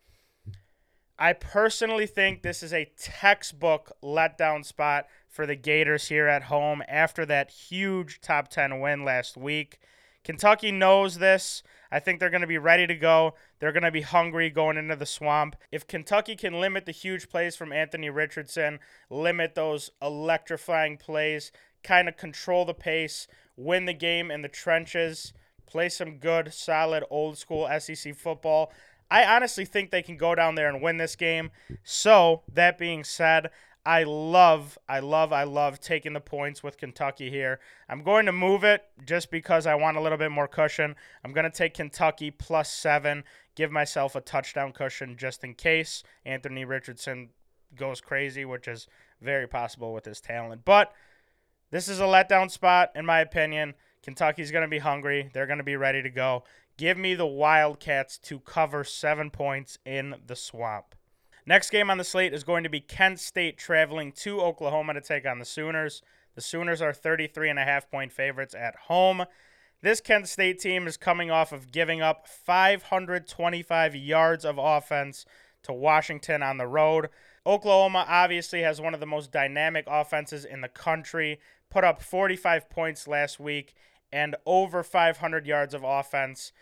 I 1.18 1.34
personally 1.34 2.06
think 2.06 2.42
this 2.42 2.62
is 2.62 2.72
a 2.72 2.90
textbook 2.96 3.92
letdown 4.02 4.64
spot 4.64 5.06
for 5.28 5.46
the 5.46 5.54
Gators 5.54 6.08
here 6.08 6.26
at 6.26 6.44
home 6.44 6.82
after 6.88 7.26
that 7.26 7.50
huge 7.50 8.20
top 8.22 8.48
10 8.48 8.80
win 8.80 9.04
last 9.04 9.36
week. 9.36 9.78
Kentucky 10.24 10.72
knows 10.72 11.18
this. 11.18 11.62
I 11.90 11.98
think 11.98 12.20
they're 12.20 12.30
going 12.30 12.40
to 12.42 12.46
be 12.46 12.58
ready 12.58 12.86
to 12.86 12.94
go. 12.94 13.34
They're 13.58 13.72
going 13.72 13.82
to 13.82 13.90
be 13.90 14.02
hungry 14.02 14.48
going 14.50 14.76
into 14.76 14.96
the 14.96 15.06
swamp. 15.06 15.56
If 15.72 15.86
Kentucky 15.86 16.36
can 16.36 16.60
limit 16.60 16.86
the 16.86 16.92
huge 16.92 17.28
plays 17.28 17.56
from 17.56 17.72
Anthony 17.72 18.10
Richardson, 18.10 18.78
limit 19.08 19.54
those 19.54 19.90
electrifying 20.00 20.96
plays, 20.98 21.50
kind 21.82 22.08
of 22.08 22.16
control 22.16 22.64
the 22.64 22.74
pace, 22.74 23.26
win 23.56 23.86
the 23.86 23.94
game 23.94 24.30
in 24.30 24.42
the 24.42 24.48
trenches, 24.48 25.32
play 25.66 25.88
some 25.88 26.18
good, 26.18 26.52
solid, 26.52 27.04
old 27.10 27.38
school 27.38 27.68
SEC 27.78 28.14
football, 28.14 28.72
I 29.10 29.24
honestly 29.24 29.64
think 29.64 29.90
they 29.90 30.02
can 30.02 30.16
go 30.16 30.34
down 30.34 30.54
there 30.54 30.68
and 30.68 30.80
win 30.80 30.96
this 30.98 31.16
game. 31.16 31.50
So, 31.82 32.42
that 32.52 32.78
being 32.78 33.02
said, 33.02 33.50
I 33.84 34.02
love, 34.02 34.78
I 34.88 35.00
love, 35.00 35.32
I 35.32 35.44
love 35.44 35.80
taking 35.80 36.12
the 36.12 36.20
points 36.20 36.62
with 36.62 36.76
Kentucky 36.76 37.30
here. 37.30 37.60
I'm 37.88 38.02
going 38.02 38.26
to 38.26 38.32
move 38.32 38.62
it 38.62 38.84
just 39.06 39.30
because 39.30 39.66
I 39.66 39.74
want 39.74 39.96
a 39.96 40.00
little 40.00 40.18
bit 40.18 40.30
more 40.30 40.48
cushion. 40.48 40.96
I'm 41.24 41.32
going 41.32 41.50
to 41.50 41.56
take 41.56 41.74
Kentucky 41.74 42.30
plus 42.30 42.70
seven, 42.70 43.24
give 43.54 43.72
myself 43.72 44.14
a 44.14 44.20
touchdown 44.20 44.72
cushion 44.72 45.16
just 45.16 45.44
in 45.44 45.54
case 45.54 46.02
Anthony 46.26 46.64
Richardson 46.64 47.30
goes 47.74 48.00
crazy, 48.02 48.44
which 48.44 48.68
is 48.68 48.86
very 49.22 49.46
possible 49.46 49.94
with 49.94 50.04
his 50.04 50.20
talent. 50.20 50.62
But 50.64 50.92
this 51.70 51.88
is 51.88 52.00
a 52.00 52.04
letdown 52.04 52.50
spot, 52.50 52.90
in 52.94 53.06
my 53.06 53.20
opinion. 53.20 53.74
Kentucky's 54.02 54.50
going 54.50 54.64
to 54.64 54.68
be 54.68 54.78
hungry. 54.78 55.30
They're 55.32 55.46
going 55.46 55.58
to 55.58 55.64
be 55.64 55.76
ready 55.76 56.02
to 56.02 56.10
go. 56.10 56.44
Give 56.76 56.98
me 56.98 57.14
the 57.14 57.26
Wildcats 57.26 58.18
to 58.18 58.40
cover 58.40 58.84
seven 58.84 59.30
points 59.30 59.78
in 59.84 60.16
the 60.26 60.36
swamp. 60.36 60.94
Next 61.46 61.70
game 61.70 61.90
on 61.90 61.98
the 61.98 62.04
slate 62.04 62.34
is 62.34 62.44
going 62.44 62.64
to 62.64 62.70
be 62.70 62.80
Kent 62.80 63.18
State 63.18 63.58
traveling 63.58 64.12
to 64.12 64.40
Oklahoma 64.40 64.94
to 64.94 65.00
take 65.00 65.26
on 65.26 65.38
the 65.38 65.44
Sooners. 65.44 66.02
The 66.34 66.40
Sooners 66.40 66.82
are 66.82 66.92
33 66.92 67.50
and 67.50 67.58
a 67.58 67.64
half 67.64 67.90
point 67.90 68.12
favorites 68.12 68.54
at 68.54 68.76
home. 68.76 69.24
This 69.82 70.00
Kent 70.00 70.28
State 70.28 70.60
team 70.60 70.86
is 70.86 70.96
coming 70.96 71.30
off 71.30 71.52
of 71.52 71.72
giving 71.72 72.02
up 72.02 72.28
525 72.28 73.96
yards 73.96 74.44
of 74.44 74.58
offense 74.58 75.24
to 75.62 75.72
Washington 75.72 76.42
on 76.42 76.58
the 76.58 76.66
road. 76.66 77.08
Oklahoma 77.46 78.04
obviously 78.06 78.60
has 78.60 78.80
one 78.80 78.92
of 78.92 79.00
the 79.00 79.06
most 79.06 79.32
dynamic 79.32 79.84
offenses 79.88 80.44
in 80.44 80.60
the 80.60 80.68
country, 80.68 81.40
put 81.70 81.84
up 81.84 82.02
45 82.02 82.68
points 82.68 83.08
last 83.08 83.40
week 83.40 83.74
and 84.12 84.36
over 84.44 84.82
500 84.82 85.46
yards 85.46 85.72
of 85.72 85.82
offense 85.84 86.52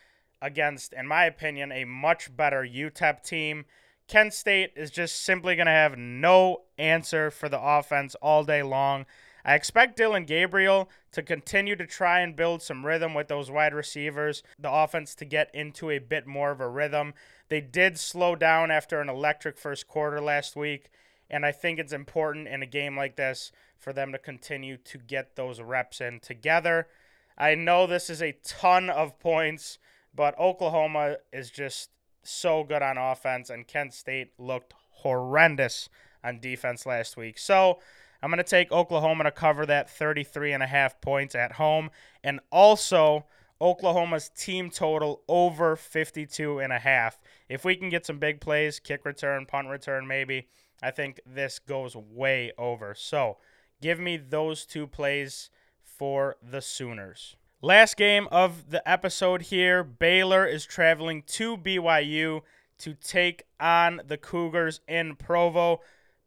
against, 0.41 0.93
in 0.93 1.07
my 1.07 1.25
opinion, 1.25 1.73
a 1.73 1.85
much 1.85 2.37
better 2.37 2.63
UTEP 2.63 3.23
team. 3.23 3.65
Kent 4.09 4.33
State 4.33 4.73
is 4.75 4.91
just 4.91 5.23
simply 5.23 5.55
going 5.55 5.67
to 5.67 5.73
have 5.73 5.99
no 5.99 6.62
answer 6.79 7.31
for 7.31 7.50
the 7.50 7.61
offense 7.61 8.15
all 8.23 8.43
day 8.43 8.62
long. 8.62 9.05
I 9.45 9.55
expect 9.55 9.99
Dillon 9.99 10.25
Gabriel 10.25 10.88
to 11.12 11.23
continue 11.23 11.77
to 11.77 11.87
try 11.87 12.21
and 12.21 12.35
build 12.35 12.62
some 12.62 12.87
rhythm 12.87 13.12
with 13.12 13.29
those 13.29 13.50
wide 13.50 13.75
receivers, 13.75 14.43
the 14.59 14.73
offense 14.73 15.15
to 15.17 15.27
get 15.27 15.55
into 15.55 15.91
a 15.91 15.99
bit 15.99 16.27
more 16.27 16.50
of 16.50 16.61
a 16.61 16.69
rhythm. 16.69 17.12
They 17.50 17.61
did 17.61 17.99
slow 17.99 18.35
down 18.35 18.71
after 18.71 19.00
an 19.00 19.11
electric 19.11 19.59
first 19.59 19.87
quarter 19.87 20.23
last 20.23 20.57
week, 20.57 20.91
and 21.29 21.45
I 21.45 21.53
think 21.53 21.79
it's 21.79 21.93
important 21.93 22.49
in 22.49 22.62
a 22.62 22.67
game 22.67 22.97
like 22.97 23.17
this 23.17 23.53
for 23.77 23.93
them 23.93 24.12
to 24.12 24.19
continue 24.19 24.79
to 24.79 24.99
get 24.99 25.37
those 25.37 25.61
reps 25.61 26.00
in 26.00 26.21
together. 26.21 26.88
I 27.37 27.55
know 27.55 27.87
this 27.87 28.09
is 28.09 28.23
a 28.23 28.38
ton 28.43 28.88
of 28.88 29.19
points, 29.21 29.79
but 30.15 30.38
Oklahoma 30.38 31.19
is 31.31 31.50
just 31.50 31.91
so 32.23 32.65
good 32.65 32.83
on 32.83 32.99
offense, 32.99 33.51
and 33.51 33.67
Kent 33.67 33.95
State 33.95 34.33
looked 34.39 34.75
horrendous 34.91 35.89
on 36.25 36.41
defense 36.41 36.87
last 36.87 37.17
week. 37.17 37.39
So 37.39 37.79
I'm 38.23 38.31
going 38.31 38.39
to 38.39 38.45
take 38.45 38.73
Oklahoma 38.73 39.25
to 39.25 39.31
cover 39.31 39.65
that 39.67 39.89
33 39.89 40.53
and 40.53 40.63
a 40.63 40.67
half 40.67 41.01
points 41.01 41.35
at 41.35 41.53
home, 41.53 41.91
and 42.23 42.41
also 42.51 43.27
Oklahoma's 43.61 44.29
team 44.29 44.71
total 44.71 45.23
over 45.29 45.77
52 45.77 46.61
and 46.61 46.73
a 46.73 46.79
half. 46.79 47.19
If 47.49 47.65
we 47.65 47.77
can 47.77 47.89
get 47.89 48.07
some 48.07 48.19
big 48.19 48.41
plays, 48.41 48.79
kick 48.79 49.05
return, 49.05 49.47
punt 49.47 49.69
return, 49.69 50.07
maybe, 50.07 50.49
I 50.83 50.91
think 50.91 51.21
this 51.27 51.59
goes 51.59 51.97
way 51.97 52.53
over. 52.57 52.95
So 52.95 53.39
give 53.81 53.99
me 53.99 54.17
those 54.17 54.65
two 54.65 54.87
plays 54.87 55.51
for 55.83 56.37
the 56.43 56.61
Sooners. 56.61 57.37
Last 57.61 57.97
game 57.97 58.29
of 58.31 58.71
the 58.71 58.88
episode 58.88 59.43
here 59.43 59.83
Baylor 59.83 60.47
is 60.47 60.65
traveling 60.65 61.25
to 61.27 61.57
BYU 61.57 62.43
to 62.79 62.95
take 62.95 63.47
on 63.59 64.00
the 64.07 64.17
Cougars 64.17 64.79
in 64.87 65.17
Provo. 65.17 65.81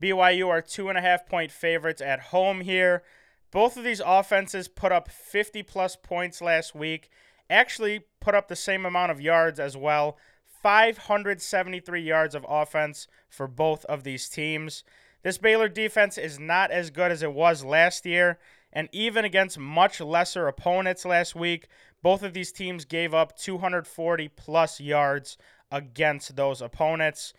BYU 0.03 0.49
are 0.49 0.61
two 0.61 0.89
and 0.89 0.97
a 0.97 1.01
half 1.01 1.25
point 1.25 1.49
favorites 1.49 2.01
at 2.01 2.19
home 2.19 2.59
here. 2.59 3.03
Both 3.49 3.77
of 3.77 3.85
these 3.85 4.01
offenses 4.05 4.67
put 4.67 4.91
up 4.91 5.09
50 5.09 5.63
plus 5.63 5.95
points 5.95 6.41
last 6.41 6.75
week, 6.75 7.09
actually 7.49 8.01
put 8.19 8.35
up 8.35 8.49
the 8.49 8.55
same 8.57 8.85
amount 8.85 9.13
of 9.13 9.21
yards 9.21 9.57
as 9.57 9.77
well 9.77 10.17
573 10.61 12.01
yards 12.01 12.35
of 12.35 12.45
offense 12.49 13.07
for 13.29 13.47
both 13.47 13.85
of 13.85 14.03
these 14.03 14.27
teams. 14.27 14.83
This 15.23 15.37
Baylor 15.37 15.69
defense 15.69 16.17
is 16.17 16.39
not 16.39 16.71
as 16.71 16.89
good 16.89 17.09
as 17.09 17.23
it 17.23 17.33
was 17.33 17.63
last 17.63 18.05
year. 18.05 18.37
And 18.73 18.89
even 18.91 19.25
against 19.25 19.59
much 19.59 19.99
lesser 19.99 20.47
opponents 20.47 21.05
last 21.05 21.35
week, 21.35 21.67
both 22.01 22.23
of 22.23 22.33
these 22.33 22.51
teams 22.51 22.85
gave 22.85 23.13
up 23.13 23.37
240 23.37 24.27
plus 24.29 24.79
yards 24.79 25.37
against 25.71 26.35
those 26.35 26.61
opponents. 26.61 27.33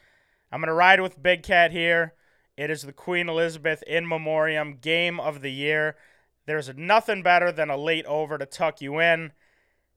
I'm 0.50 0.60
going 0.60 0.68
to 0.68 0.74
ride 0.74 1.00
with 1.00 1.22
Big 1.22 1.42
Cat 1.42 1.72
here. 1.72 2.14
It 2.56 2.70
is 2.70 2.82
the 2.82 2.92
Queen 2.92 3.28
Elizabeth 3.28 3.82
in 3.86 4.06
Memoriam 4.06 4.76
game 4.80 5.18
of 5.18 5.40
the 5.40 5.50
year. 5.50 5.96
There's 6.46 6.74
nothing 6.76 7.22
better 7.22 7.50
than 7.50 7.70
a 7.70 7.76
late 7.76 8.04
over 8.06 8.36
to 8.36 8.46
tuck 8.46 8.80
you 8.80 9.00
in. 9.00 9.32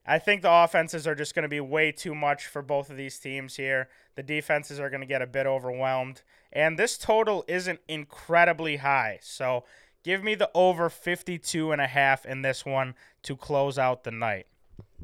I 0.06 0.18
think 0.18 0.40
the 0.40 0.52
offenses 0.52 1.06
are 1.06 1.16
just 1.16 1.34
going 1.34 1.42
to 1.42 1.48
be 1.48 1.60
way 1.60 1.90
too 1.90 2.14
much 2.14 2.46
for 2.46 2.62
both 2.62 2.90
of 2.90 2.96
these 2.96 3.18
teams 3.18 3.56
here. 3.56 3.88
The 4.14 4.22
defenses 4.22 4.78
are 4.78 4.88
going 4.88 5.00
to 5.00 5.06
get 5.06 5.20
a 5.20 5.26
bit 5.26 5.46
overwhelmed. 5.46 6.22
And 6.52 6.78
this 6.78 6.96
total 6.96 7.44
isn't 7.48 7.80
incredibly 7.88 8.76
high. 8.76 9.18
So 9.20 9.64
Give 10.06 10.22
me 10.22 10.36
the 10.36 10.52
over 10.54 10.88
52 10.88 11.72
and 11.72 11.80
a 11.80 11.88
half 11.88 12.24
in 12.24 12.42
this 12.42 12.64
one 12.64 12.94
to 13.24 13.34
close 13.34 13.76
out 13.76 14.04
the 14.04 14.12
night. 14.12 14.46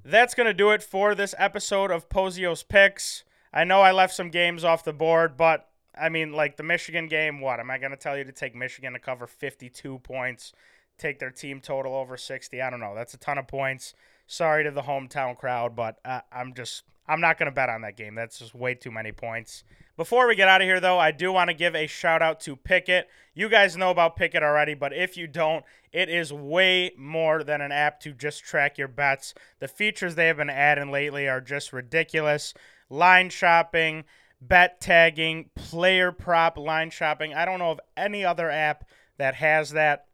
That's 0.04 0.32
going 0.32 0.46
to 0.46 0.54
do 0.54 0.70
it 0.70 0.80
for 0.80 1.16
this 1.16 1.34
episode 1.38 1.90
of 1.90 2.08
Pozios 2.08 2.62
Picks. 2.68 3.24
I 3.52 3.64
know 3.64 3.80
I 3.80 3.90
left 3.90 4.14
some 4.14 4.30
games 4.30 4.62
off 4.62 4.84
the 4.84 4.92
board, 4.92 5.36
but 5.36 5.68
I 6.00 6.08
mean, 6.08 6.32
like 6.32 6.56
the 6.56 6.62
Michigan 6.62 7.08
game, 7.08 7.40
what? 7.40 7.58
Am 7.58 7.68
I 7.68 7.78
going 7.78 7.90
to 7.90 7.96
tell 7.96 8.16
you 8.16 8.22
to 8.22 8.30
take 8.30 8.54
Michigan 8.54 8.92
to 8.92 9.00
cover 9.00 9.26
52 9.26 9.98
points, 10.04 10.52
take 10.98 11.18
their 11.18 11.30
team 11.30 11.58
total 11.58 11.96
over 11.96 12.16
60? 12.16 12.62
I 12.62 12.70
don't 12.70 12.78
know. 12.78 12.94
That's 12.94 13.12
a 13.12 13.18
ton 13.18 13.38
of 13.38 13.48
points. 13.48 13.94
Sorry 14.28 14.62
to 14.62 14.70
the 14.70 14.82
hometown 14.82 15.36
crowd, 15.36 15.74
but 15.74 15.98
uh, 16.04 16.20
I'm 16.30 16.54
just, 16.54 16.84
I'm 17.08 17.20
not 17.20 17.38
going 17.40 17.50
to 17.50 17.52
bet 17.52 17.68
on 17.68 17.82
that 17.82 17.96
game. 17.96 18.14
That's 18.14 18.38
just 18.38 18.54
way 18.54 18.76
too 18.76 18.92
many 18.92 19.10
points. 19.10 19.64
Before 19.96 20.26
we 20.26 20.34
get 20.34 20.48
out 20.48 20.62
of 20.62 20.66
here, 20.66 20.80
though, 20.80 20.98
I 20.98 21.10
do 21.10 21.32
want 21.32 21.48
to 21.48 21.54
give 21.54 21.76
a 21.76 21.86
shout 21.86 22.22
out 22.22 22.40
to 22.40 22.56
Pikkit. 22.56 23.04
You 23.34 23.50
guys 23.50 23.76
know 23.76 23.90
about 23.90 24.16
Pikkit 24.16 24.42
already, 24.42 24.72
but 24.72 24.94
if 24.94 25.18
you 25.18 25.26
don't, 25.26 25.64
it 25.92 26.08
is 26.08 26.32
way 26.32 26.92
more 26.96 27.44
than 27.44 27.60
an 27.60 27.72
app 27.72 28.00
to 28.00 28.12
just 28.12 28.42
track 28.42 28.78
your 28.78 28.88
bets. 28.88 29.34
The 29.58 29.68
features 29.68 30.14
they 30.14 30.28
have 30.28 30.38
been 30.38 30.48
adding 30.48 30.90
lately 30.90 31.28
are 31.28 31.42
just 31.42 31.74
ridiculous. 31.74 32.54
Line 32.88 33.28
shopping, 33.28 34.04
bet 34.40 34.80
tagging, 34.80 35.50
player 35.54 36.10
prop 36.10 36.56
line 36.56 36.90
shopping. 36.90 37.34
I 37.34 37.44
don't 37.44 37.58
know 37.58 37.70
of 37.70 37.80
any 37.94 38.24
other 38.24 38.50
app 38.50 38.88
that 39.18 39.34
has 39.34 39.70
that. 39.70 40.06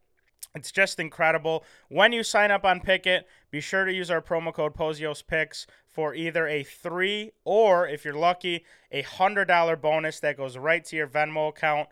It's 0.55 0.73
just 0.73 0.99
incredible. 0.99 1.65
When 1.89 2.13
you 2.13 2.23
sign 2.23 2.51
up 2.51 2.65
on 2.65 2.81
Pikkit, 2.81 3.23
be 3.51 3.61
sure 3.61 3.85
to 3.85 3.93
use 3.93 4.11
our 4.11 4.23
promo 4.23 4.53
code 4.53 4.75
POZIOSPICKS 4.75 5.67
for 5.87 6.15
either 6.15 6.47
a 6.49 6.65
three 6.65 7.33
or, 7.45 7.87
if 7.87 8.05
you're 8.05 8.15
lucky, 8.15 8.65
a 8.91 9.03
$100 9.03 9.81
bonus 9.81 10.21
that 10.21 10.37
goes 10.37 10.57
right 10.57 10.85
to 10.87 10.97
your 10.97 11.07
Venmo 11.07 11.51
account. 11.51 11.89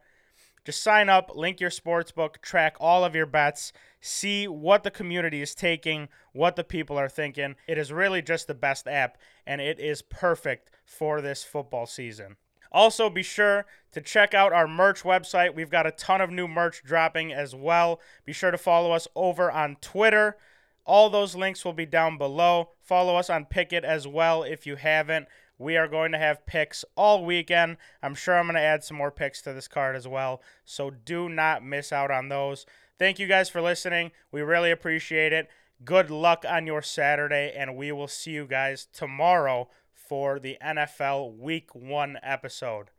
Just 0.65 0.83
sign 0.83 1.09
up, 1.09 1.31
link 1.37 1.61
your 1.61 1.71
sportsbook, 1.71 2.41
track 2.43 2.77
all 2.81 3.05
of 3.05 3.15
your 3.15 3.27
bets, 3.27 3.73
see 4.01 4.49
what 4.49 4.83
the 4.83 4.91
community 4.91 5.41
is 5.41 5.55
taking, 5.55 6.09
what 6.33 6.57
the 6.57 6.65
people 6.65 6.99
are 6.99 7.09
thinking. 7.09 7.55
It 7.69 7.79
is 7.79 7.93
really 7.93 8.21
just 8.21 8.49
the 8.49 8.55
best 8.55 8.89
app, 8.89 9.17
and 9.47 9.61
it 9.61 9.79
is 9.79 10.03
perfect 10.03 10.73
for 10.85 11.21
this 11.21 11.45
football 11.45 11.87
season. 11.87 12.37
Also, 12.73 13.08
be 13.08 13.23
sure 13.23 13.66
to 13.92 14.00
check 14.00 14.35
out 14.35 14.52
our 14.52 14.68
merch 14.68 15.02
website. 15.02 15.54
We've 15.54 15.70
got 15.70 15.87
a 15.87 15.90
ton 15.90 16.20
of 16.20 16.30
new 16.30 16.46
merch 16.46 16.82
dropping 16.85 17.32
as 17.32 17.54
well. 17.54 18.00
Be 18.25 18.32
sure 18.32 18.50
to 18.50 18.58
follow 18.58 18.92
us 18.92 19.08
over 19.14 19.50
on 19.50 19.76
Twitter. 19.80 20.37
All 20.85 21.11
those 21.11 21.35
links 21.35 21.64
will 21.64 21.73
be 21.73 21.87
down 21.87 22.18
below. 22.18 22.70
Follow 22.82 23.16
us 23.16 23.28
on 23.30 23.46
Pikkit 23.46 23.82
as 23.85 24.06
well 24.06 24.42
if 24.42 24.66
you 24.66 24.76
haven't. 24.76 25.26
We 25.58 25.76
are 25.76 25.88
going 25.88 26.12
to 26.12 26.18
have 26.18 26.46
picks 26.46 26.85
all 26.96 27.25
weekend. 27.25 27.78
I'm 28.02 28.14
sure 28.14 28.38
I'm 28.38 28.46
going 28.46 28.56
to 28.56 28.61
add 28.61 28.85
some 28.85 28.99
more 28.99 29.11
picks 29.11 29.40
to 29.42 29.52
this 29.52 29.68
card 29.68 29.96
as 29.96 30.06
well. 30.06 30.42
So 30.64 30.90
do 30.90 31.28
not 31.28 31.64
miss 31.64 31.92
out 31.92 32.11
on 32.11 32.28
those. 32.28 32.66
Thank 32.99 33.18
you 33.18 33.26
guys 33.26 33.49
for 33.49 33.62
listening. 33.62 34.12
We 34.30 34.42
really 34.42 34.70
appreciate 34.70 35.32
it. 35.32 35.49
Good 35.85 36.11
luck 36.11 36.44
on 36.49 36.66
your 36.66 36.82
Saturday, 36.82 37.52
and 37.54 37.76
we 37.76 37.92
will 37.92 38.08
see 38.08 38.30
you 38.30 38.46
guys 38.46 38.87
tomorrow 38.92 39.68
for 40.09 40.39
the 40.39 40.57
NFL 40.63 41.37
Week 41.37 41.75
1 41.75 42.19
episode. 42.23 42.91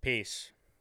Peace. 0.00 0.52
Peace. 0.52 0.57